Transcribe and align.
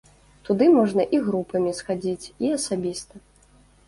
Туды 0.47 0.67
можна 0.77 1.03
і 1.17 1.19
групамі 1.27 1.73
схадзіць, 1.79 2.31
і 2.47 2.51
асабіста. 2.57 3.21